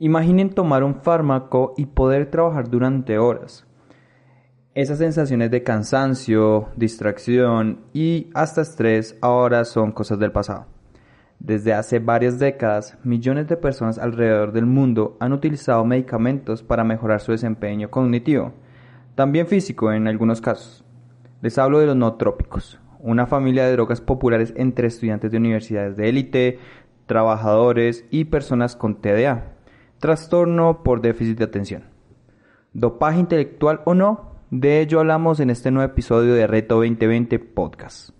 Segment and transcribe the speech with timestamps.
[0.00, 3.66] Imaginen tomar un fármaco y poder trabajar durante horas.
[4.72, 10.66] Esas sensaciones de cansancio, distracción y hasta estrés ahora son cosas del pasado.
[11.40, 17.20] Desde hace varias décadas, millones de personas alrededor del mundo han utilizado medicamentos para mejorar
[17.20, 18.52] su desempeño cognitivo,
[19.16, 20.84] también físico en algunos casos.
[21.42, 25.96] Les hablo de los no trópicos, una familia de drogas populares entre estudiantes de universidades
[25.96, 26.58] de élite,
[27.06, 29.57] trabajadores y personas con TDA
[29.98, 31.84] trastorno por déficit de atención.
[32.72, 38.10] Dopaje intelectual o no, de ello hablamos en este nuevo episodio de Reto 2020 Podcast.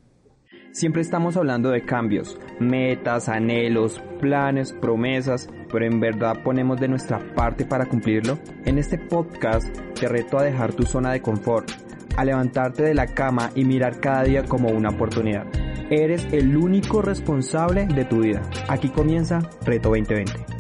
[0.72, 7.20] Siempre estamos hablando de cambios, metas, anhelos, planes, promesas, pero en verdad ponemos de nuestra
[7.34, 8.38] parte para cumplirlo.
[8.64, 9.66] En este podcast
[9.98, 11.70] te reto a dejar tu zona de confort,
[12.16, 15.46] a levantarte de la cama y mirar cada día como una oportunidad.
[15.90, 18.42] Eres el único responsable de tu vida.
[18.68, 20.57] Aquí comienza Reto 2020.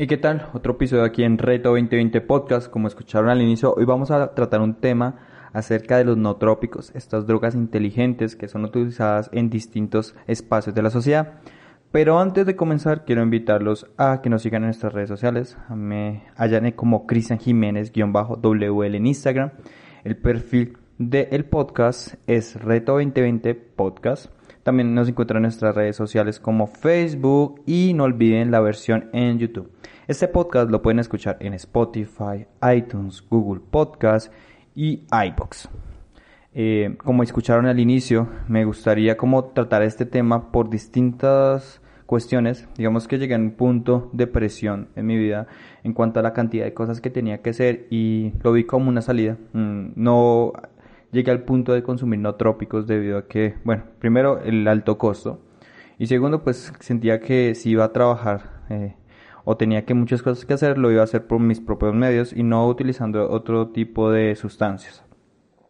[0.00, 0.48] ¿Y qué tal?
[0.54, 2.70] Otro episodio aquí en Reto 2020 Podcast.
[2.70, 5.18] Como escucharon al inicio, hoy vamos a tratar un tema
[5.52, 10.80] acerca de los no trópicos, estas drogas inteligentes que son utilizadas en distintos espacios de
[10.80, 11.34] la sociedad.
[11.92, 15.58] Pero antes de comenzar, quiero invitarlos a que nos sigan en nuestras redes sociales.
[15.68, 19.50] Me hallan como Cristian Jiménez-WL en Instagram.
[20.02, 24.32] El perfil del podcast es Reto 2020 Podcast.
[24.70, 29.36] También nos encuentran en nuestras redes sociales como Facebook y no olviden la versión en
[29.40, 29.68] YouTube.
[30.06, 34.32] Este podcast lo pueden escuchar en Spotify, iTunes, Google Podcast
[34.76, 35.68] y iBox.
[36.54, 42.68] Eh, como escucharon al inicio, me gustaría como tratar este tema por distintas cuestiones.
[42.76, 45.48] Digamos que llegué a un punto de presión en mi vida
[45.82, 48.88] en cuanto a la cantidad de cosas que tenía que hacer y lo vi como
[48.88, 49.36] una salida.
[49.52, 50.52] Mm, no
[51.12, 55.40] llegué al punto de consumir no trópicos debido a que, bueno, primero el alto costo
[55.98, 58.96] y segundo pues sentía que si iba a trabajar eh,
[59.44, 62.32] o tenía que muchas cosas que hacer lo iba a hacer por mis propios medios
[62.32, 65.04] y no utilizando otro tipo de sustancias.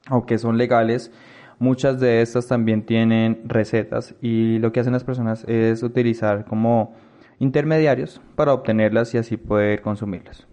[0.06, 1.12] Aunque son legales,
[1.58, 6.94] muchas de estas también tienen recetas y lo que hacen las personas es utilizar como
[7.38, 10.49] intermediarios para obtenerlas y así poder consumirlas.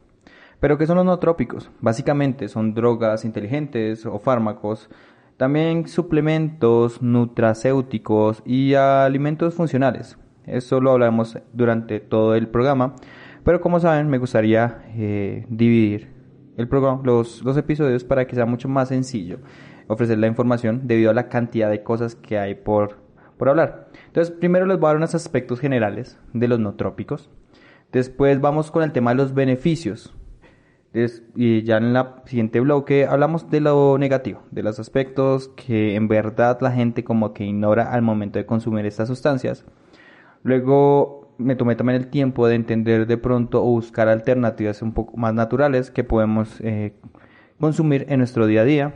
[0.60, 1.70] Pero ¿qué son los no trópicos?
[1.82, 4.90] Básicamente son drogas inteligentes o fármacos,
[5.38, 10.18] también suplementos nutracéuticos y alimentos funcionales.
[10.46, 12.96] Eso lo hablamos durante todo el programa,
[13.44, 16.10] pero como saben me gustaría eh, dividir
[16.58, 19.40] el programa, los, los episodios para que sea mucho más sencillo
[19.88, 22.98] ofrecer la información debido a la cantidad de cosas que hay por,
[23.38, 23.90] por hablar.
[24.08, 27.30] Entonces, primero les voy a dar unos aspectos generales de los no trópicos.
[27.92, 30.14] Después vamos con el tema de los beneficios
[31.36, 36.08] y ya en la siguiente bloque hablamos de lo negativo, de los aspectos que en
[36.08, 39.66] verdad la gente como que ignora al momento de consumir estas sustancias.
[40.44, 45.18] Luego me tomé también el tiempo de entender de pronto o buscar alternativas un poco
[45.18, 46.94] más naturales que podemos eh,
[47.60, 48.94] consumir en nuestro día a día.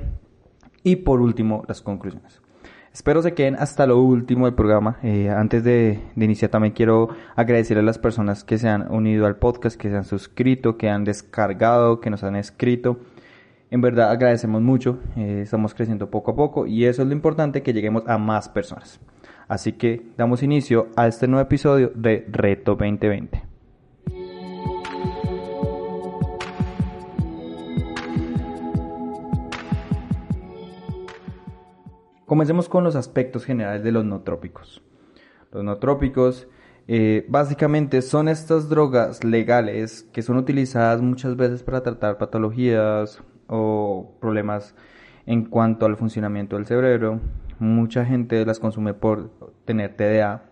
[0.83, 2.41] Y por último, las conclusiones.
[2.93, 4.97] Espero se queden hasta lo último del programa.
[5.01, 9.37] Eh, antes de, iniciar también quiero agradecer a las personas que se han unido al
[9.37, 12.99] podcast, que se han suscrito, que han descargado, que nos han escrito.
[13.69, 17.63] En verdad agradecemos mucho, eh, estamos creciendo poco a poco y eso es lo importante,
[17.63, 18.99] que lleguemos a más personas.
[19.47, 23.50] Así que damos inicio a este nuevo episodio de Reto 2020.
[32.31, 34.81] Comencemos con los aspectos generales de los no trópicos.
[35.51, 36.47] Los no trópicos
[36.87, 44.15] eh, básicamente son estas drogas legales que son utilizadas muchas veces para tratar patologías o
[44.21, 44.75] problemas
[45.25, 47.19] en cuanto al funcionamiento del cerebro.
[47.59, 49.29] Mucha gente las consume por
[49.65, 50.45] tener TDA.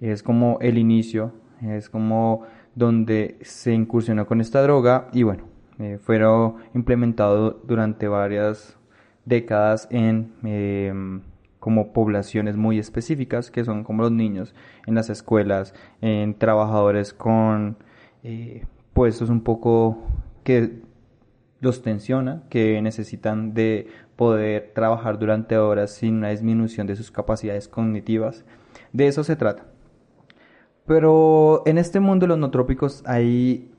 [0.00, 2.44] Es como el inicio, es como
[2.74, 5.44] donde se incursionó con esta droga y bueno,
[5.78, 8.78] eh, fueron implementados durante varias
[9.24, 11.22] décadas en em,
[11.58, 14.54] como poblaciones muy específicas que son como los niños
[14.86, 17.78] en las escuelas, en trabajadores con
[18.22, 19.98] eh, puestos un poco
[20.42, 20.82] que
[21.60, 27.68] los tensiona, que necesitan de poder trabajar durante horas sin una disminución de sus capacidades
[27.68, 28.44] cognitivas.
[28.92, 29.64] De eso se trata.
[30.86, 33.73] Pero en este mundo de los no trópicos hay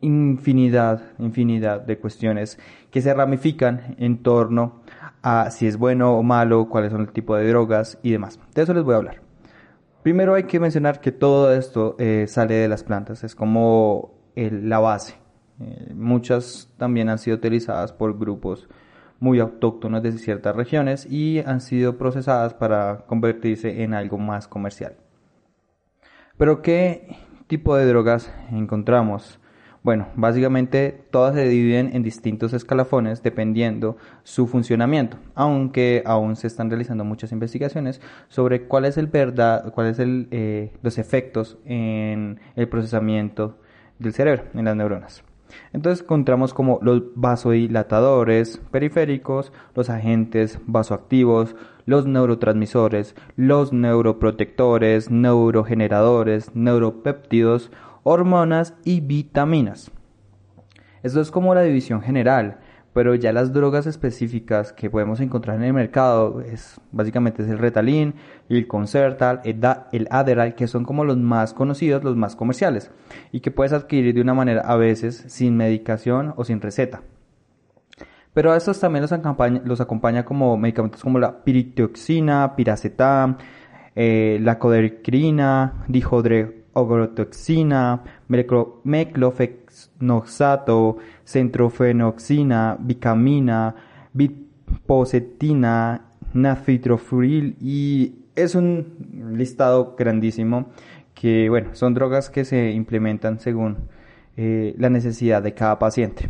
[0.00, 2.58] infinidad, infinidad de cuestiones
[2.90, 4.80] que se ramifican en torno
[5.22, 8.38] a si es bueno o malo, cuáles son el tipo de drogas y demás.
[8.54, 9.20] De eso les voy a hablar.
[10.02, 14.78] Primero hay que mencionar que todo esto eh, sale de las plantas, es como la
[14.78, 15.14] base.
[15.60, 18.68] Eh, muchas también han sido utilizadas por grupos
[19.18, 24.96] muy autóctonos de ciertas regiones y han sido procesadas para convertirse en algo más comercial.
[26.38, 29.38] Pero ¿qué tipo de drogas encontramos?
[29.82, 36.68] Bueno, básicamente todas se dividen en distintos escalafones dependiendo su funcionamiento, aunque aún se están
[36.68, 42.68] realizando muchas investigaciones sobre cuál es el verdad, cuáles el, eh, los efectos en el
[42.68, 43.56] procesamiento
[43.98, 45.24] del cerebro, en las neuronas.
[45.72, 51.56] Entonces encontramos como los vasodilatadores periféricos, los agentes vasoactivos,
[51.86, 57.70] los neurotransmisores, los neuroprotectores, neurogeneradores, neuropéptidos,
[58.02, 59.90] hormonas y vitaminas.
[61.02, 62.58] Esto es como la división general,
[62.92, 67.58] pero ya las drogas específicas que podemos encontrar en el mercado es básicamente es el
[67.58, 68.14] Retalin,
[68.48, 72.90] el Concertal, el que son como los más conocidos, los más comerciales
[73.32, 77.02] y que puedes adquirir de una manera a veces sin medicación o sin receta.
[78.32, 79.80] Pero a estos también los acompaña, los
[80.24, 83.38] como medicamentos como la piritoxina, piracetam,
[83.96, 93.74] eh, la codercrina, dihidro orotoxina, meclofenoxato, centrofenoxina, bicamina,
[94.12, 100.66] bipocetina, nafitrofuril y es un listado grandísimo
[101.14, 103.78] que bueno, son drogas que se implementan según
[104.36, 106.28] eh, la necesidad de cada paciente.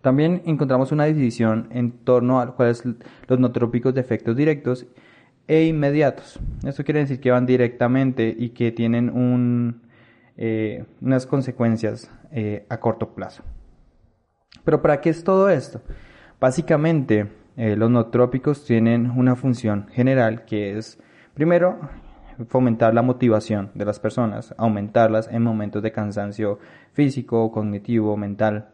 [0.00, 2.82] También encontramos una división en torno a cuáles
[3.28, 4.86] los notrópicos de efectos directos
[5.46, 6.38] e inmediatos.
[6.64, 9.80] Esto quiere decir que van directamente y que tienen
[10.36, 13.42] eh, unas consecuencias eh, a corto plazo.
[14.64, 15.82] Pero ¿para qué es todo esto?
[16.40, 20.98] Básicamente, eh, los nootrópicos tienen una función general que es,
[21.34, 21.78] primero,
[22.48, 26.58] fomentar la motivación de las personas, aumentarlas en momentos de cansancio
[26.92, 28.70] físico, cognitivo, mental.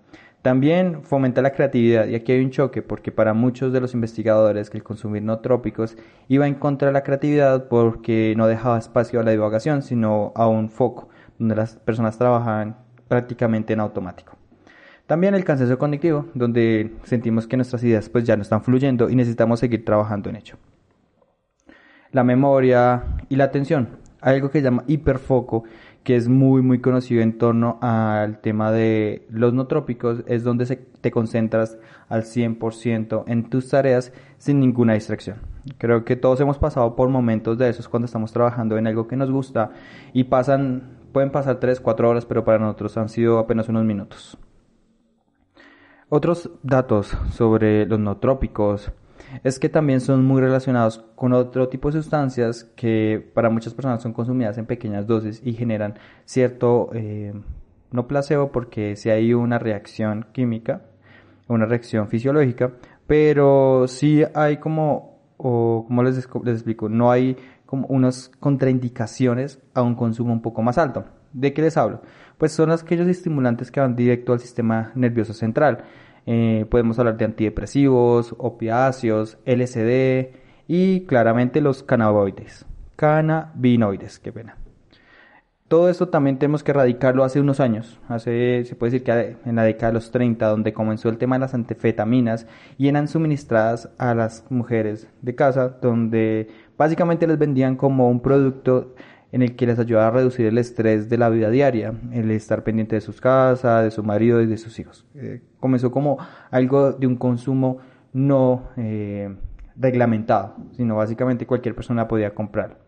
[0.49, 4.71] También fomenta la creatividad y aquí hay un choque porque para muchos de los investigadores
[4.71, 5.95] que el consumir no trópicos
[6.27, 10.49] iba en contra de la creatividad porque no dejaba espacio a la divagación sino a
[10.49, 12.79] un foco donde las personas trabajaban
[13.09, 14.39] prácticamente en automático.
[15.07, 19.17] También el cansancio cognitivo donde sentimos que nuestras ideas pues ya no están fluyendo y
[19.17, 20.57] necesitamos seguir trabajando en ello.
[22.11, 23.99] La memoria y la atención.
[24.23, 25.65] Algo que se llama hiperfoco
[26.05, 30.67] que es muy muy conocido en torno al tema de los no trópicos, es donde
[30.67, 31.79] se, te concentras
[32.09, 35.39] al 100% en tus tareas sin ninguna distracción.
[35.77, 39.17] Creo que todos hemos pasado por momentos de esos cuando estamos trabajando en algo que
[39.17, 39.73] nos gusta
[40.13, 44.39] y pasan, pueden pasar 3, 4 horas, pero para nosotros han sido apenas unos minutos.
[46.09, 48.93] Otros datos sobre los no trópicos
[49.45, 54.03] es que también son muy relacionados con otro tipo de sustancias que para muchas personas
[54.03, 55.95] son consumidas en pequeñas dosis y generan
[56.25, 57.33] cierto, eh,
[57.91, 60.83] no placebo porque si hay una reacción química,
[61.47, 62.73] una reacción fisiológica,
[63.07, 69.83] pero sí hay como, o como les, les explico, no hay como unas contraindicaciones a
[69.83, 71.05] un consumo un poco más alto.
[71.33, 72.01] ¿De qué les hablo?
[72.39, 75.85] Pues son aquellos estimulantes que van directo al sistema nervioso central
[76.31, 80.35] eh, podemos hablar de antidepresivos, opiáceos, LSD
[80.67, 82.67] y claramente los cannabinoides.
[82.97, 84.59] Cannabinoides, qué pena.
[85.69, 89.57] Todo esto también tenemos que erradicarlo hace unos años, hace, se puede decir que en
[89.57, 92.47] la década de los 30, donde comenzó el tema de las anfetaminas
[92.77, 98.95] y eran suministradas a las mujeres de casa, donde básicamente les vendían como un producto
[99.33, 102.65] en el que les ayuda a reducir el estrés de la vida diaria, el estar
[102.65, 105.07] pendiente de sus casas, de su marido y de sus hijos.
[105.15, 106.19] Eh, comenzó como
[106.51, 107.79] algo de un consumo
[108.13, 109.35] no eh,
[109.77, 112.79] reglamentado, sino básicamente cualquier persona podía comprar.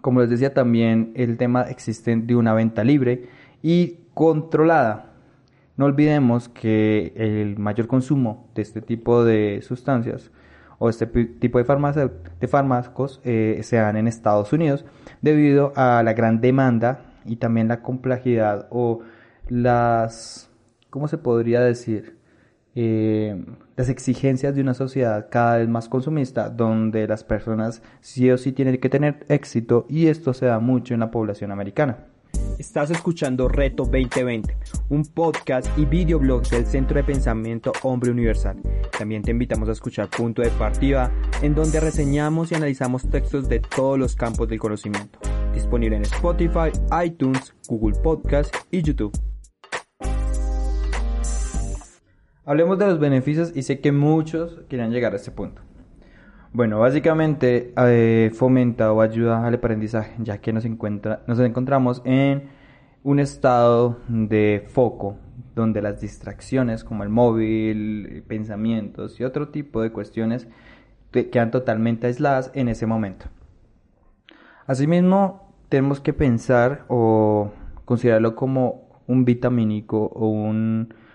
[0.00, 3.28] Como les decía también, el tema existe de una venta libre
[3.62, 5.10] y controlada.
[5.76, 10.30] No olvidemos que el mayor consumo de este tipo de sustancias
[10.78, 14.84] o este tipo de, de fármacos eh, se dan en Estados Unidos
[15.20, 19.00] debido a la gran demanda y también la complejidad o
[19.48, 20.50] las,
[20.92, 22.18] ¿cómo se podría decir?
[22.74, 23.42] Eh,
[23.76, 28.52] las exigencias de una sociedad cada vez más consumista, donde las personas sí o sí
[28.52, 32.06] tienen que tener éxito y esto se da mucho en la población americana.
[32.58, 34.54] Estás escuchando Reto 2020,
[34.90, 38.58] un podcast y videoblog del Centro de Pensamiento Hombre Universal.
[38.96, 43.60] También te invitamos a escuchar Punto de Partida, en donde reseñamos y analizamos textos de
[43.60, 45.18] todos los campos del conocimiento.
[45.54, 46.70] Disponible en Spotify,
[47.02, 49.31] iTunes, Google Podcast y YouTube.
[52.44, 55.62] Hablemos de los beneficios y sé que muchos quieren llegar a este punto.
[56.52, 62.50] Bueno, básicamente eh, fomenta o ayuda al aprendizaje, ya que nos, encuentra, nos encontramos en
[63.04, 65.18] un estado de foco
[65.54, 70.48] donde las distracciones como el móvil, pensamientos y otro tipo de cuestiones
[71.12, 73.26] quedan totalmente aisladas en ese momento.
[74.66, 77.52] Asimismo, tenemos que pensar o
[77.84, 80.26] considerarlo como un vitamínico o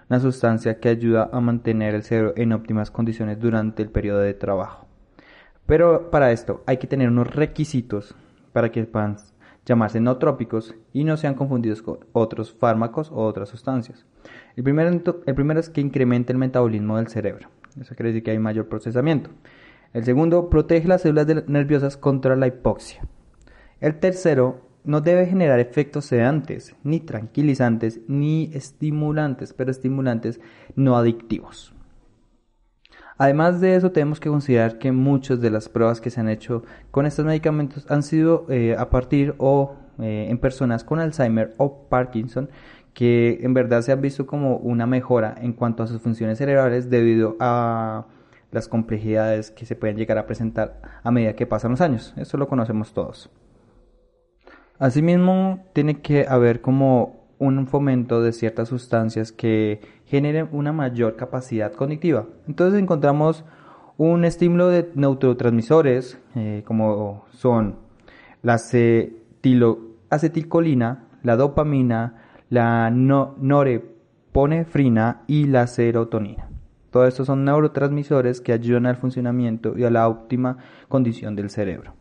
[0.09, 4.33] una sustancia que ayuda a mantener el cerebro en óptimas condiciones durante el periodo de
[4.33, 4.87] trabajo.
[5.65, 8.15] Pero para esto hay que tener unos requisitos
[8.53, 9.17] para que puedan
[9.65, 14.05] llamarse no trópicos y no sean confundidos con otros fármacos o otras sustancias.
[14.55, 14.89] El primero,
[15.25, 17.49] el primero es que incremente el metabolismo del cerebro.
[17.79, 19.29] Eso quiere decir que hay mayor procesamiento.
[19.93, 23.01] El segundo, protege las células nerviosas contra la hipoxia.
[23.79, 30.39] El tercero, no debe generar efectos sedantes, ni tranquilizantes, ni estimulantes, pero estimulantes
[30.75, 31.73] no adictivos.
[33.17, 36.63] Además de eso, tenemos que considerar que muchas de las pruebas que se han hecho
[36.91, 41.89] con estos medicamentos han sido eh, a partir o eh, en personas con Alzheimer o
[41.89, 42.49] Parkinson,
[42.93, 46.89] que en verdad se han visto como una mejora en cuanto a sus funciones cerebrales
[46.89, 48.05] debido a
[48.51, 52.13] las complejidades que se pueden llegar a presentar a medida que pasan los años.
[52.17, 53.29] Eso lo conocemos todos.
[54.79, 61.73] Asimismo, tiene que haber como un fomento de ciertas sustancias que generen una mayor capacidad
[61.73, 62.27] cognitiva.
[62.47, 63.43] Entonces encontramos
[63.97, 67.77] un estímulo de neurotransmisores eh, como son
[68.43, 68.59] la
[70.09, 76.49] acetilcolina, la dopamina, la noreponefrina y la serotonina.
[76.91, 80.57] Todos estos son neurotransmisores que ayudan al funcionamiento y a la óptima
[80.87, 81.93] condición del cerebro.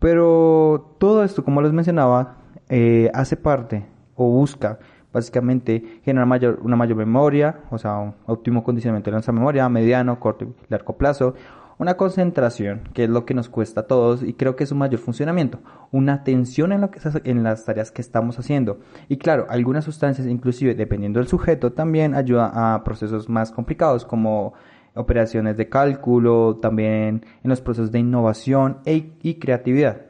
[0.00, 2.38] Pero todo esto, como les mencionaba,
[2.68, 4.78] eh, hace parte o busca
[5.12, 10.18] básicamente generar mayor, una mayor memoria, o sea, un óptimo condicionamiento de nuestra memoria, mediano,
[10.18, 11.34] corto y largo plazo,
[11.78, 14.78] una concentración, que es lo que nos cuesta a todos y creo que es un
[14.78, 18.80] mayor funcionamiento, una atención en, lo que, en las tareas que estamos haciendo.
[19.08, 24.52] Y claro, algunas sustancias, inclusive dependiendo del sujeto, también ayudan a procesos más complicados como
[24.94, 30.02] operaciones de cálculo, también en los procesos de innovación e, y creatividad.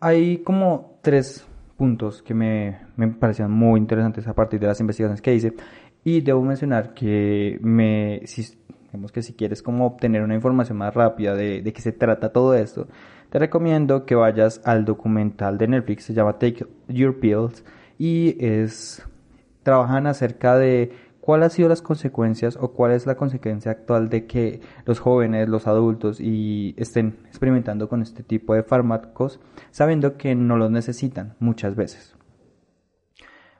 [0.00, 1.46] Hay como tres
[1.76, 5.54] puntos que me, me parecían muy interesantes a partir de las investigaciones que hice
[6.04, 8.22] y debo mencionar que me,
[8.88, 12.32] Digamos que si quieres como obtener una información más rápida de, de qué se trata
[12.32, 12.88] todo esto,
[13.28, 17.64] te recomiendo que vayas al documental de Netflix, se llama Take Your Pills
[17.98, 19.06] y es
[19.62, 20.92] trabajan acerca de
[21.28, 25.46] cuáles han sido las consecuencias o cuál es la consecuencia actual de que los jóvenes,
[25.46, 29.38] los adultos y estén experimentando con este tipo de fármacos
[29.70, 32.16] sabiendo que no los necesitan muchas veces.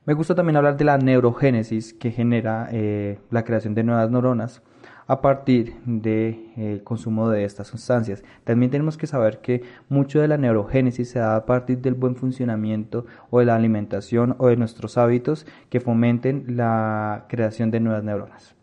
[0.06, 4.62] Me gusta también hablar de la neurogénesis que genera eh, la creación de nuevas neuronas
[5.08, 8.22] a partir del eh, consumo de estas sustancias.
[8.44, 12.14] También tenemos que saber que mucho de la neurogénesis se da a partir del buen
[12.14, 18.04] funcionamiento o de la alimentación o de nuestros hábitos que fomenten la creación de nuevas
[18.04, 18.54] neuronas.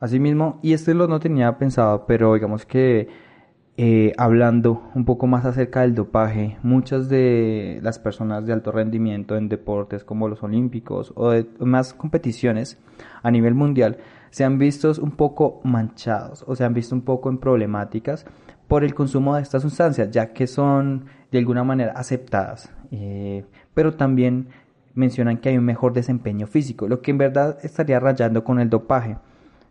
[0.00, 3.08] Asimismo, y esto lo no tenía pensado, pero digamos que
[3.76, 9.36] eh, hablando un poco más acerca del dopaje, muchas de las personas de alto rendimiento
[9.36, 12.78] en deportes como los olímpicos o de más competiciones
[13.22, 13.98] a nivel mundial
[14.30, 18.26] se han visto un poco manchados o se han visto un poco en problemáticas
[18.68, 23.44] por el consumo de estas sustancias, ya que son de alguna manera aceptadas, eh,
[23.74, 24.48] pero también
[24.94, 28.70] mencionan que hay un mejor desempeño físico, lo que en verdad estaría rayando con el
[28.70, 29.16] dopaje.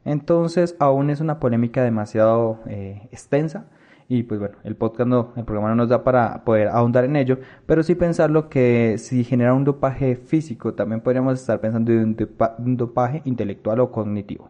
[0.05, 3.65] Entonces aún es una polémica demasiado eh, extensa
[4.11, 7.15] y pues bueno, el podcast no, el programa no nos da para poder ahondar en
[7.15, 7.37] ello,
[7.67, 12.17] pero sí pensarlo que si genera un dopaje físico, también podríamos estar pensando en
[12.57, 14.49] un, dopaje intelectual o cognitivo.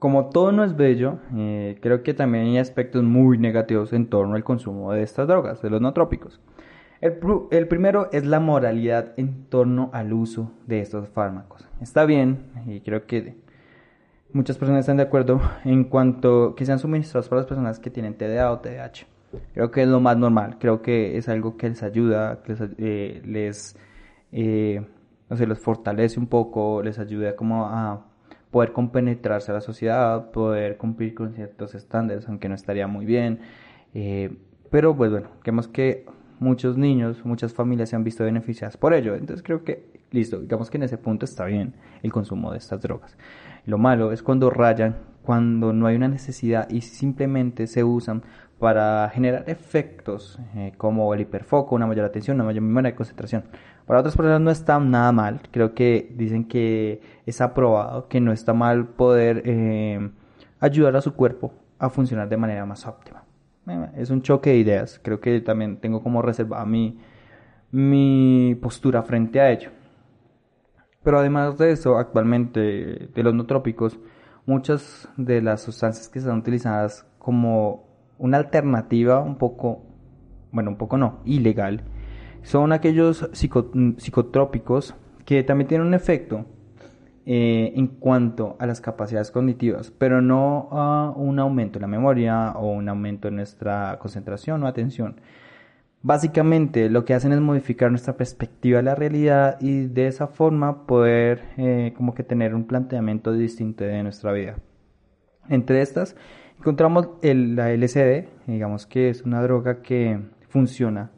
[0.00, 4.34] Como todo no es bello, eh, creo que también hay aspectos muy negativos en torno
[4.34, 6.40] al consumo de estas drogas, de los no trópicos.
[7.00, 11.68] El, primero es la moralidad en torno al uso de estos fármacos.
[11.80, 13.36] Está bien, y creo que
[14.32, 18.14] muchas personas están de acuerdo en cuanto que sean suministrados para las personas que tienen
[18.14, 19.06] TDA o TDAH.
[19.52, 22.52] Creo que es lo más normal, creo que es algo que les ayuda, que
[23.24, 23.76] les,
[24.32, 24.80] eh,
[25.28, 28.06] eh, les fortalece un poco, les ayuda como a
[28.50, 33.40] poder compenetrarse a la sociedad, poder cumplir con ciertos estándares, aunque no estaría muy bien.
[33.92, 34.34] Eh,
[34.70, 36.06] pero pues bueno, creemos que
[36.38, 39.14] muchos niños, muchas familias se han visto beneficiadas por ello.
[39.14, 42.82] Entonces creo que, listo, digamos que en ese punto está bien el consumo de estas
[42.82, 43.16] drogas.
[43.64, 48.22] Lo malo es cuando rayan, cuando no hay una necesidad y simplemente se usan
[48.58, 53.44] para generar efectos eh, como el hiperfoco, una mayor atención, una mayor memoria de concentración.
[53.86, 58.32] Para otras personas no está nada mal, creo que dicen que es aprobado, que no
[58.32, 60.10] está mal poder eh,
[60.58, 63.25] ayudar a su cuerpo a funcionar de manera más óptima
[63.96, 65.00] es un choque de ideas.
[65.02, 66.98] Creo que también tengo como reservada mi,
[67.70, 69.70] mi postura frente a ello.
[71.02, 72.60] Pero además de eso, actualmente
[73.14, 73.98] de los no trópicos,
[74.44, 77.86] muchas de las sustancias que están utilizadas como
[78.18, 79.84] una alternativa un poco,
[80.52, 81.84] bueno, un poco no, ilegal,
[82.42, 84.94] son aquellos psicotrópicos
[85.24, 86.46] que también tienen un efecto
[87.28, 92.52] eh, en cuanto a las capacidades cognitivas, pero no a un aumento en la memoria
[92.52, 95.20] o un aumento en nuestra concentración o atención.
[96.02, 100.86] Básicamente lo que hacen es modificar nuestra perspectiva de la realidad y de esa forma
[100.86, 104.58] poder eh, como que tener un planteamiento distinto de nuestra vida.
[105.48, 106.14] Entre estas
[106.60, 111.10] encontramos el, la LSD, digamos que es una droga que funciona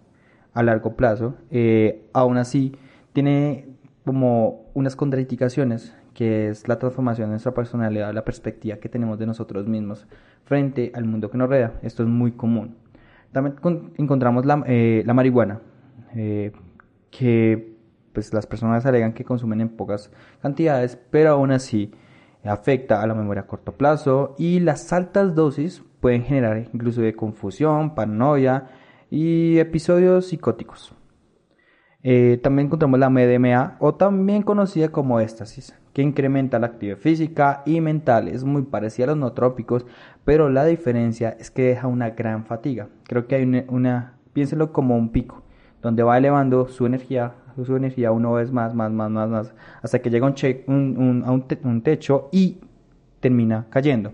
[0.54, 2.74] a largo plazo, eh, aún así
[3.12, 3.66] tiene
[4.06, 9.26] como unas contraindicaciones que es la transformación de nuestra personalidad, la perspectiva que tenemos de
[9.26, 10.04] nosotros mismos
[10.42, 11.78] frente al mundo que nos rodea.
[11.80, 12.76] Esto es muy común.
[13.30, 13.54] También
[13.98, 15.60] encontramos la, eh, la marihuana,
[16.16, 16.50] eh,
[17.12, 17.76] que
[18.12, 20.10] pues las personas alegan que consumen en pocas
[20.42, 21.92] cantidades, pero aún así
[22.42, 27.94] afecta a la memoria a corto plazo y las altas dosis pueden generar incluso confusión,
[27.94, 28.70] paranoia
[29.08, 30.96] y episodios psicóticos.
[32.02, 37.64] Eh, también encontramos la MDMA o también conocida como éxtasis, que incrementa la actividad física
[37.66, 38.28] y mental.
[38.28, 39.84] Es muy parecida a los nootrópicos,
[40.24, 42.86] pero la diferencia es que deja una gran fatiga.
[43.02, 45.42] Creo que hay una, piénselo como un pico,
[45.82, 49.98] donde va elevando su energía, su energía una vez más, más, más, más, más, hasta
[49.98, 50.34] que llega un,
[50.68, 52.58] un, a un, techo y
[53.18, 54.12] termina cayendo.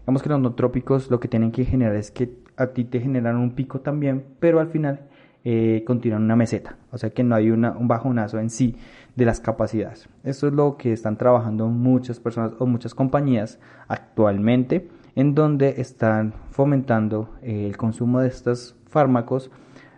[0.00, 3.36] Digamos que los nootrópicos lo que tienen que generar es que a ti te generan
[3.36, 5.00] un pico también, pero al final
[5.48, 8.74] eh, continúan una meseta, o sea que no hay un bajonazo en sí
[9.14, 10.08] de las capacidades.
[10.24, 16.34] Esto es lo que están trabajando muchas personas o muchas compañías actualmente, en donde están
[16.50, 19.52] fomentando eh, el consumo de estos fármacos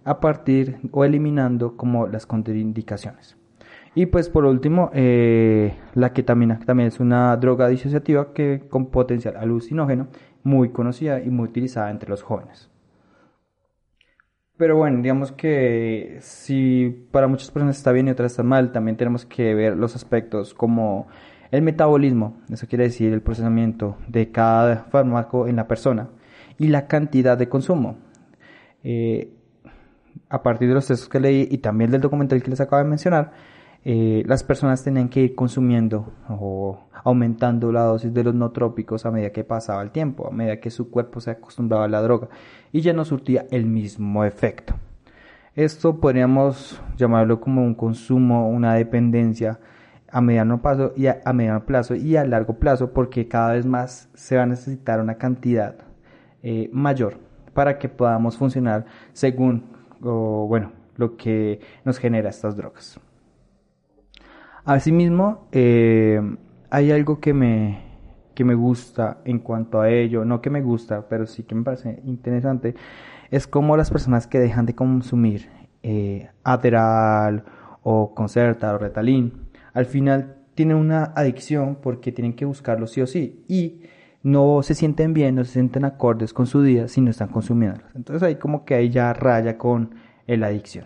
[0.04, 3.38] a partir o eliminando como las contraindicaciones.
[3.94, 8.90] Y pues por último, eh, la ketamina, que también es una droga disociativa que con
[8.90, 10.08] potencial alucinógeno,
[10.42, 12.68] muy conocida y muy utilizada entre los jóvenes.
[14.58, 18.96] Pero bueno, digamos que si para muchas personas está bien y otras está mal, también
[18.96, 21.06] tenemos que ver los aspectos como
[21.52, 26.08] el metabolismo, eso quiere decir el procesamiento de cada fármaco en la persona
[26.58, 27.98] y la cantidad de consumo.
[28.82, 29.32] Eh,
[30.28, 32.88] a partir de los textos que leí y también del documental que les acabo de
[32.88, 33.30] mencionar,
[33.84, 39.06] eh, las personas tenían que ir consumiendo o aumentando la dosis de los no trópicos
[39.06, 42.02] a medida que pasaba el tiempo, a medida que su cuerpo se acostumbraba a la
[42.02, 42.28] droga
[42.72, 44.74] y ya no surtía el mismo efecto.
[45.54, 49.58] Esto podríamos llamarlo como un consumo, una dependencia
[50.10, 54.08] a mediano plazo y a, mediano plazo y a largo plazo porque cada vez más
[54.14, 55.76] se va a necesitar una cantidad
[56.42, 57.18] eh, mayor
[57.54, 59.64] para que podamos funcionar según
[60.00, 63.00] bueno lo que nos genera estas drogas.
[64.68, 66.20] Asimismo, eh,
[66.68, 67.80] hay algo que me,
[68.34, 71.62] que me gusta en cuanto a ello, no que me gusta, pero sí que me
[71.62, 72.74] parece interesante,
[73.30, 75.48] es como las personas que dejan de consumir
[75.82, 76.28] eh,
[77.82, 83.06] o Concerta o Retalin, al final tienen una adicción porque tienen que buscarlo sí o
[83.06, 83.84] sí y
[84.22, 87.90] no se sienten bien, no se sienten acordes con su día si no están consumiéndolos.
[87.94, 89.94] Entonces ahí como que ahí ya raya con
[90.26, 90.84] la adicción.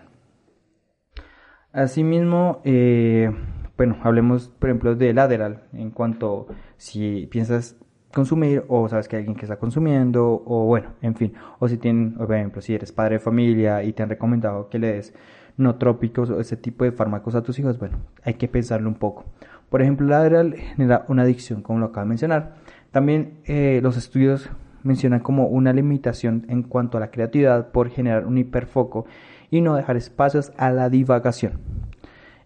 [1.73, 3.29] Asimismo, eh,
[3.77, 7.75] bueno, hablemos por ejemplo de lateral en cuanto si piensas
[8.13, 11.77] consumir o sabes que hay alguien que está consumiendo o bueno, en fin, o si
[11.77, 15.13] tienen, por ejemplo, si eres padre de familia y te han recomendado que le des
[15.57, 18.95] no trópicos o ese tipo de fármacos a tus hijos, bueno, hay que pensarlo un
[18.95, 19.25] poco.
[19.69, 22.55] Por ejemplo, lateral genera una adicción, como lo acabo de mencionar.
[22.91, 24.49] También eh, los estudios
[24.83, 29.05] mencionan como una limitación en cuanto a la creatividad por generar un hiperfoco
[29.49, 31.53] y no dejar espacios a la divagación.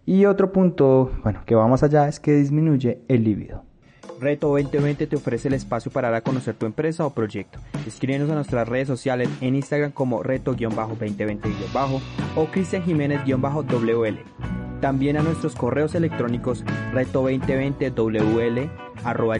[0.08, 3.62] Y otro punto, bueno, que va más allá es que disminuye el líbido.
[4.18, 7.58] Reto 2020 te ofrece el espacio para dar a conocer tu empresa o proyecto.
[7.86, 12.00] Escríbenos a nuestras redes sociales en Instagram como reto-2020-
[12.36, 14.18] o Cristian Jiménez-WL.
[14.80, 18.70] También a nuestros correos electrónicos reto2020wl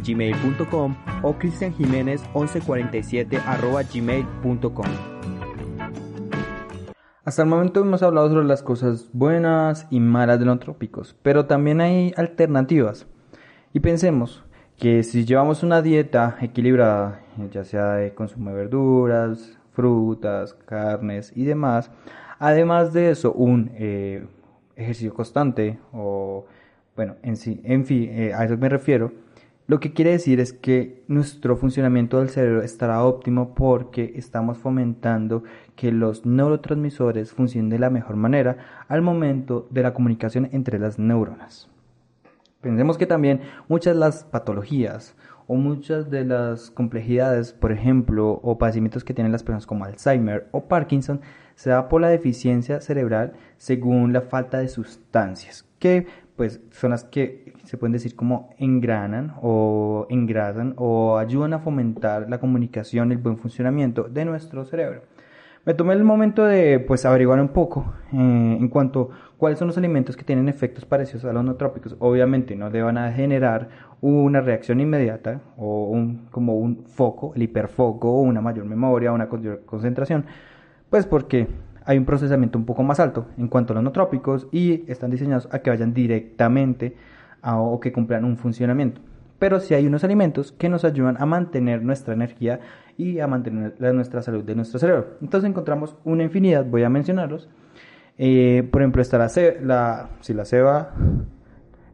[0.07, 3.41] gmail.com o Cristian Jiménez 1147
[3.95, 5.18] gmail.com.
[7.29, 11.45] Hasta el momento hemos hablado sobre las cosas buenas y malas de los trópicos, pero
[11.45, 13.07] también hay alternativas.
[13.75, 14.43] Y pensemos
[14.79, 17.21] que si llevamos una dieta equilibrada,
[17.53, 21.91] ya sea de consumo de verduras, frutas, carnes y demás,
[22.39, 24.27] además de eso, un eh,
[24.75, 26.47] ejercicio constante o,
[26.97, 29.13] bueno, en sí, en fin, eh, a eso me refiero,
[29.67, 35.45] lo que quiere decir es que nuestro funcionamiento del cerebro estará óptimo porque estamos fomentando
[35.79, 38.57] que los neurotransmisores funcionen de la mejor manera
[38.89, 41.71] al momento de la comunicación entre las neuronas.
[42.61, 45.15] Pensemos que también muchas de las patologías
[45.47, 50.49] o muchas de las complejidades, por ejemplo, o padecimientos que tienen las personas como Alzheimer
[50.51, 51.21] o Parkinson,
[51.55, 57.05] se da por la deficiencia cerebral según la falta de sustancias, que pues son las
[57.05, 63.19] que se pueden decir como engranan o engrasan o ayudan a fomentar la comunicación el
[63.19, 65.03] buen funcionamiento de nuestro cerebro.
[65.65, 69.77] Me tomé el momento de pues averiguar un poco eh, en cuanto cuáles son los
[69.77, 71.97] alimentos que tienen efectos parecidos a los nootrópicos.
[71.99, 73.69] Obviamente no le van a generar
[74.01, 80.25] una reacción inmediata o un, como un foco, el hiperfoco una mayor memoria una concentración,
[80.91, 81.49] pues porque
[81.85, 85.49] hay un procesamiento un poco más alto en cuanto a los nootrópicos y están diseñados
[85.53, 86.97] a que vayan directamente
[87.43, 89.01] o que cumplan un funcionamiento.
[89.39, 92.61] Pero sí hay unos alimentos que nos ayudan a mantener nuestra energía
[92.97, 95.19] y a mantener nuestra salud de nuestro cerebro.
[95.21, 97.49] Entonces encontramos una infinidad, voy a mencionarlos.
[98.19, 99.31] Eh, por ejemplo, está la,
[99.63, 100.93] la, si la ceba,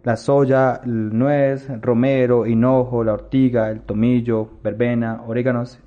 [0.04, 5.78] la soya, el nuez, el romero, hinojo, la ortiga, el tomillo, verbena, oréganos.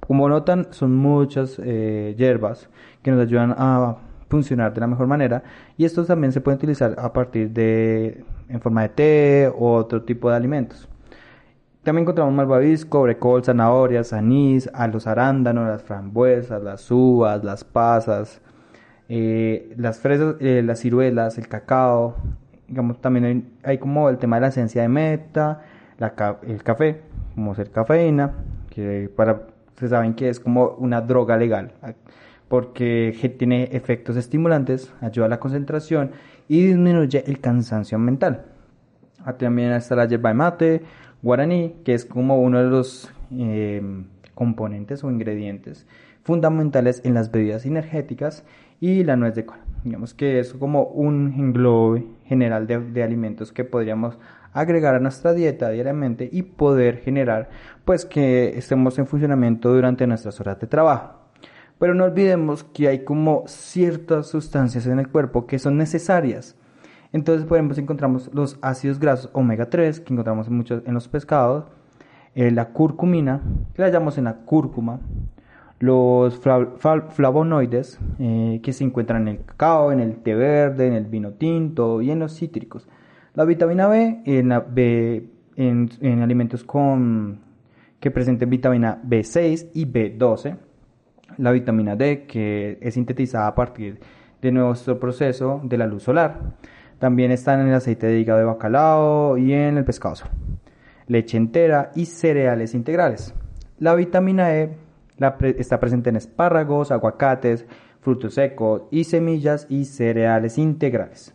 [0.00, 2.68] Como notan, son muchas eh, hierbas
[3.02, 3.96] que nos ayudan a
[4.28, 5.42] funcionar de la mejor manera
[5.76, 10.02] y estos también se pueden utilizar a partir de en forma de té o otro
[10.02, 10.88] tipo de alimentos.
[11.82, 18.40] También encontramos malvavisco, brecol, zanahorias, anís, a los arándanos, las frambuesas, las uvas, las pasas,
[19.08, 22.16] eh, las fresas, eh, las ciruelas, el cacao.
[22.66, 25.62] Digamos, también hay, como el tema de la esencia de meta,
[26.42, 27.00] el café,
[27.34, 28.32] como ser cafeína,
[28.70, 29.42] que para
[29.76, 31.72] se saben que es como una droga legal
[32.48, 36.12] porque tiene efectos estimulantes, ayuda a la concentración
[36.48, 38.46] y disminuye el cansancio mental.
[39.24, 40.82] Ah, también está la yerba mate,
[41.22, 43.82] guaraní, que es como uno de los eh,
[44.34, 45.86] componentes o ingredientes
[46.22, 48.44] fundamentales en las bebidas energéticas
[48.80, 49.62] y la nuez de cola.
[49.84, 54.18] Digamos que es como un englobe general de, de alimentos que podríamos
[54.52, 57.48] agregar a nuestra dieta diariamente y poder generar
[57.84, 61.14] pues que estemos en funcionamiento durante nuestras horas de trabajo.
[61.78, 66.56] Pero no olvidemos que hay como ciertas sustancias en el cuerpo que son necesarias.
[67.12, 71.64] Entonces, por encontramos los ácidos grasos omega 3, que encontramos muchos en los pescados,
[72.34, 73.40] eh, la curcumina,
[73.74, 75.00] que la llamamos en la cúrcuma,
[75.80, 81.06] los flavonoides, eh, que se encuentran en el cacao, en el té verde, en el
[81.06, 82.88] vino tinto y en los cítricos.
[83.34, 84.52] La vitamina B en,
[85.56, 87.40] en, en alimentos con,
[88.00, 90.56] que presenten vitamina B6 y B12
[91.36, 94.00] la vitamina D, que es sintetizada a partir
[94.40, 96.40] de nuestro proceso de la luz solar.
[96.98, 100.14] También están en el aceite de hígado de bacalao y en el pescado
[101.08, 103.34] leche entera y cereales integrales.
[103.78, 104.76] La vitamina E
[105.58, 107.66] está presente en espárragos, aguacates,
[108.00, 111.34] frutos secos y semillas y cereales integrales.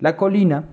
[0.00, 0.64] La colina,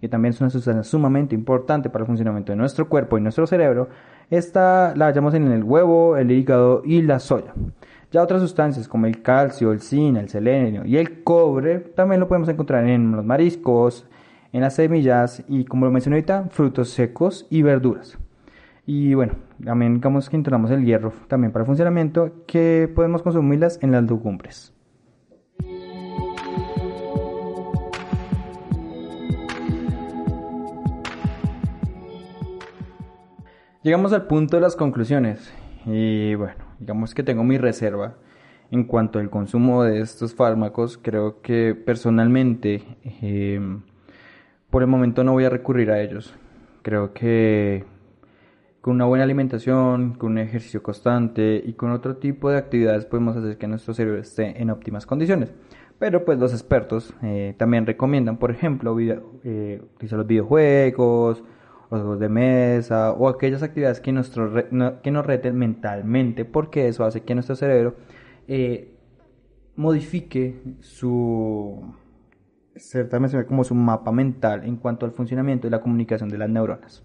[0.00, 3.46] que también es una sustancia sumamente importante para el funcionamiento de nuestro cuerpo y nuestro
[3.46, 3.88] cerebro,
[4.30, 7.54] esta la hallamos en el huevo, el hígado y la soya.
[8.16, 12.26] Ya otras sustancias como el calcio, el zinc, el selenio y el cobre también lo
[12.26, 14.06] podemos encontrar en los mariscos,
[14.54, 18.16] en las semillas y como lo mencioné ahorita, frutos secos y verduras.
[18.86, 23.78] Y bueno, también digamos que encontramos el hierro también para el funcionamiento que podemos consumirlas
[23.82, 24.72] en las legumbres.
[33.82, 35.52] Llegamos al punto de las conclusiones
[35.84, 38.16] y bueno, digamos que tengo mi reserva
[38.70, 40.98] en cuanto al consumo de estos fármacos.
[40.98, 42.82] Creo que personalmente
[43.20, 43.82] em,
[44.70, 46.34] por el momento no voy a recurrir a ellos.
[46.82, 47.84] Creo que
[48.80, 53.36] con una buena alimentación, con un ejercicio constante y con otro tipo de actividades podemos
[53.36, 55.52] hacer que nuestro cerebro esté en óptimas condiciones.
[55.98, 61.42] Pero pues los expertos eh, también recomiendan, por ejemplo, eh, utilizar los videojuegos,
[61.90, 64.52] los juegos de mesa o aquellas actividades que, nuestro
[65.02, 67.94] que nos reten mentalmente, porque eso hace que nuestro cerebro
[68.48, 68.94] eh,
[69.76, 71.94] modifique su
[73.48, 77.02] como su mapa mental en cuanto al funcionamiento y la comunicación de las neuronas.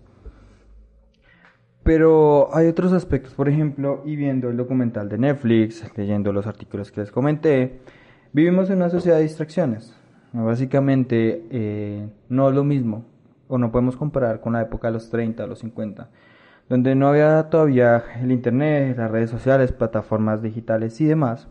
[1.84, 6.92] Pero hay otros aspectos, por ejemplo, y viendo el documental de Netflix, leyendo los artículos
[6.92, 7.80] que les comenté,
[8.34, 9.96] vivimos en una sociedad de distracciones.
[10.34, 13.11] Básicamente, eh, no es lo mismo
[13.52, 16.10] o no podemos comparar con la época de los 30, los 50,
[16.70, 21.50] donde no había todavía el Internet, las redes sociales, plataformas digitales y demás,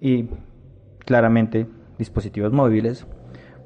[0.00, 0.30] y
[1.00, 1.66] claramente
[1.98, 3.06] dispositivos móviles,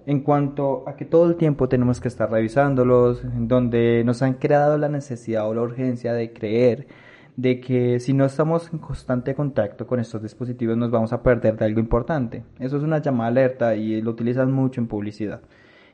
[0.05, 4.77] en cuanto a que todo el tiempo tenemos que estar revisándolos, donde nos han creado
[4.77, 6.88] la necesidad o la urgencia de creer
[7.37, 11.57] de que si no estamos en constante contacto con estos dispositivos nos vamos a perder
[11.57, 12.45] de algo importante.
[12.59, 15.40] Eso es una llamada alerta y lo utilizan mucho en publicidad.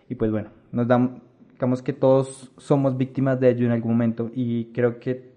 [0.09, 1.23] Y pues bueno, nos dan
[1.61, 5.31] digamos que todos somos víctimas de ello en algún momento y creo que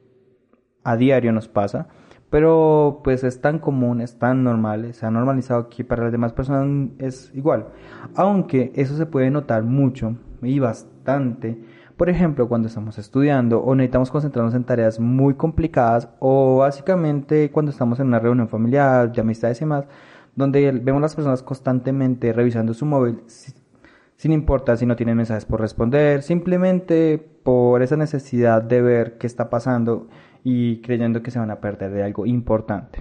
[0.81, 1.89] a diario nos pasa,
[2.29, 6.31] pero pues es tan común, es tan normal, se ha normalizado que para las demás
[6.31, 7.67] personas es igual,
[8.15, 11.61] aunque eso se puede notar mucho y bastante,
[11.97, 17.69] por ejemplo, cuando estamos estudiando o necesitamos concentrarnos en tareas muy complicadas o básicamente cuando
[17.69, 19.87] estamos en una reunión familiar, de amistades y más,
[20.37, 23.19] donde vemos a las personas constantemente revisando su móvil
[24.17, 29.27] sin importar si no tienen mensajes por responder, simplemente por esa necesidad de ver qué
[29.27, 30.07] está pasando
[30.43, 32.99] y creyendo que se van a perder de algo importante.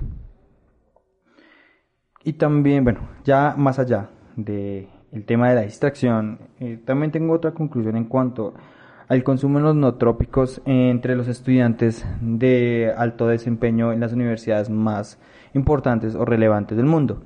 [2.25, 4.88] Y también, bueno, ya más allá del
[5.27, 8.55] tema de la distracción, eh, también tengo otra conclusión en cuanto
[9.09, 14.70] al consumo de los no trópicos entre los estudiantes de alto desempeño en las universidades
[14.70, 15.18] más
[15.53, 17.22] importantes o relevantes del mundo.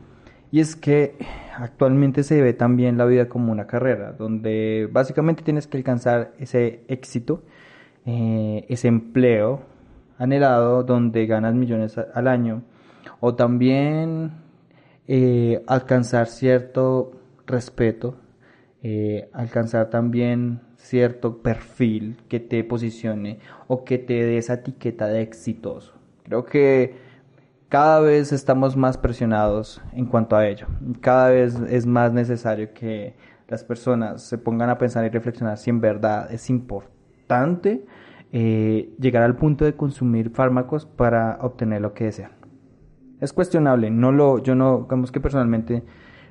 [0.57, 1.19] Y es que
[1.55, 6.83] actualmente se ve también la vida como una carrera, donde básicamente tienes que alcanzar ese
[6.89, 7.43] éxito,
[8.07, 9.61] eh, ese empleo
[10.17, 12.63] anhelado, donde ganas millones al año,
[13.21, 14.31] o también
[15.07, 17.13] eh, alcanzar cierto
[17.47, 18.17] respeto,
[18.83, 25.21] eh, alcanzar también cierto perfil que te posicione o que te dé esa etiqueta de
[25.21, 25.93] exitoso.
[26.25, 27.06] Creo que
[27.69, 30.67] cada vez estamos más presionados en cuanto a ello.
[31.01, 33.17] Cada vez es más necesario que
[33.49, 37.85] las personas se pongan a pensar y reflexionar si en verdad es importante
[38.33, 42.33] eh, llegar al punto de consumir fármacos para obtener lo que desean.
[43.21, 45.85] Es cuestionable, no lo, yo no, digamos que personalmente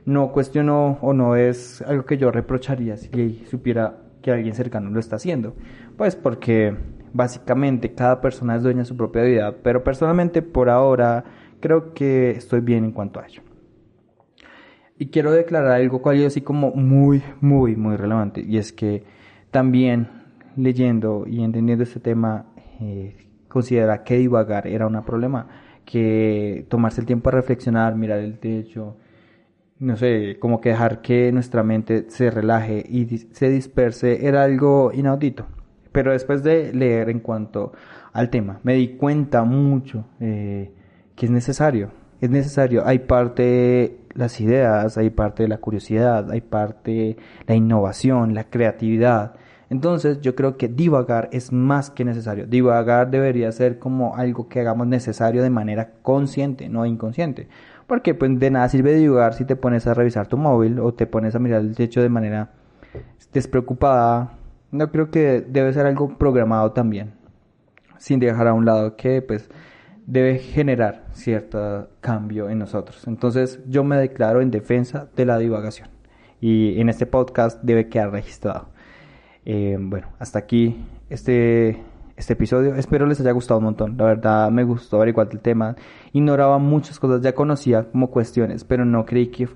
[0.05, 4.99] no cuestiono o no es algo que yo reprocharía si supiera que alguien cercano lo
[4.99, 5.55] está haciendo.
[5.97, 6.75] Pues porque
[7.15, 11.23] básicamente cada persona es dueña de su propia vida, pero personalmente por ahora
[11.61, 13.41] creo que estoy bien en cuanto a ello.
[14.97, 19.03] Y quiero declarar algo cual así como muy, muy, muy relevante, y es que
[19.49, 20.09] también
[20.57, 22.47] leyendo y entendiendo este tema,
[22.81, 23.15] eh,
[23.47, 25.47] considera que divagar era un problema,
[25.85, 28.97] que tomarse el tiempo a reflexionar, mirar el techo,
[29.79, 34.91] no sé, como que dejar que nuestra mente se relaje y se disperse era algo
[34.93, 35.47] inaudito.
[35.95, 37.71] Pero después de leer en cuanto
[38.11, 40.73] al tema, me di cuenta mucho eh,
[41.15, 41.91] que es necesario.
[42.19, 42.85] Es necesario.
[42.85, 47.15] Hay parte las ideas, hay parte de la curiosidad, hay parte
[47.47, 49.35] la innovación, la creatividad.
[49.69, 52.45] Entonces yo creo que divagar es más que necesario.
[52.45, 57.47] Divagar debería ser como algo que hagamos necesario de manera consciente, no inconsciente.
[57.87, 61.07] Porque pues de nada sirve divagar si te pones a revisar tu móvil o te
[61.07, 62.49] pones a mirar el techo de manera
[63.31, 64.33] despreocupada,
[64.75, 67.13] no creo que debe ser algo programado también,
[67.97, 69.49] sin dejar a un lado que pues
[70.05, 73.07] debe generar cierto cambio en nosotros.
[73.07, 75.89] Entonces yo me declaro en defensa de la divagación
[76.39, 78.69] y en este podcast debe quedar registrado.
[79.45, 81.81] Eh, bueno, hasta aquí este,
[82.17, 82.75] este episodio.
[82.75, 83.97] Espero les haya gustado un montón.
[83.97, 85.75] La verdad me gustó averiguar el tema.
[86.13, 89.47] Ignoraba muchas cosas, ya conocía como cuestiones, pero no creí que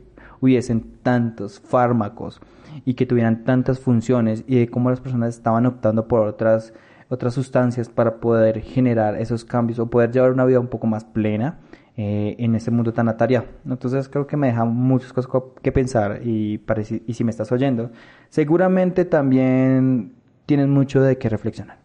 [0.41, 2.41] hubiesen tantos fármacos
[2.85, 6.73] y que tuvieran tantas funciones y de cómo las personas estaban optando por otras
[7.09, 11.03] otras sustancias para poder generar esos cambios o poder llevar una vida un poco más
[11.03, 11.57] plena
[11.97, 13.47] eh, en este mundo tan atareado.
[13.67, 16.61] Entonces creo que me deja muchas cosas que pensar y,
[17.07, 17.89] y si me estás oyendo,
[18.29, 20.13] seguramente también
[20.45, 21.79] tienes mucho de qué reflexionar.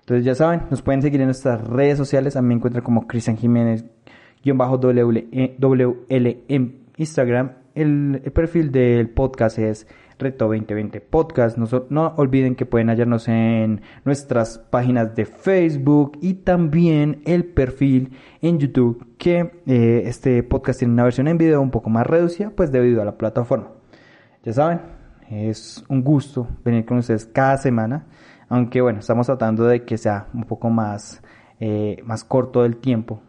[0.00, 3.06] Entonces ya saben, nos pueden seguir en nuestras redes sociales, a mí me encuentran como
[3.06, 3.84] Cristian Jiménez,
[4.42, 5.24] WL
[6.48, 7.52] en Instagram.
[7.74, 9.86] el perfil del podcast es
[10.18, 11.58] Reto 2020 Podcast.
[11.58, 18.58] No, olviden que pueden hallarnos en nuestras páginas de Facebook y también el perfil en
[18.58, 22.72] YouTube, que eh, este podcast tiene una versión en video un poco más reducida, pues
[22.72, 23.68] debido a la plataforma.
[24.42, 24.80] Ya saben,
[25.28, 28.06] es un gusto venir con ustedes cada semana,
[28.48, 31.22] aunque bueno, estamos tratando de que sea un poco más,
[31.60, 33.20] eh, más corto el tiempo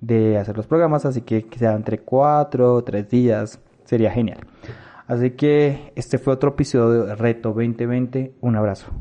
[0.00, 4.40] de hacer los programas, así que que sea entre 4 o 3 días, sería genial.
[5.12, 8.32] Así que este fue otro episodio de Reto 2020.
[8.40, 8.92] Un abrazo.